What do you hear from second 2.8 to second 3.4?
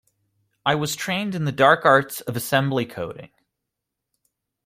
coding.